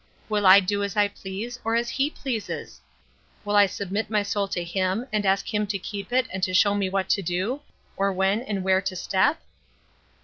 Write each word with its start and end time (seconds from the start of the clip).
will 0.29 0.47
I 0.47 0.59
do 0.59 0.81
as 0.83 0.97
I 0.97 1.07
please 1.07 1.59
or 1.63 1.75
as 1.75 1.87
he 1.91 2.09
pleases? 2.09 2.81
will 3.45 3.55
I 3.55 3.67
submit 3.67 4.09
my 4.09 4.23
soul 4.23 4.47
to 4.47 4.63
him, 4.63 5.05
and 5.13 5.27
ask 5.27 5.53
him 5.53 5.67
to 5.67 5.77
keep 5.77 6.11
it 6.11 6.25
and 6.33 6.41
to 6.41 6.55
show 6.55 6.73
me 6.73 6.89
what 6.89 7.07
to 7.09 7.21
do, 7.21 7.61
or 7.95 8.11
when 8.11 8.41
and 8.41 8.63
where 8.63 8.81
to 8.81 8.95
step?" 8.95 9.43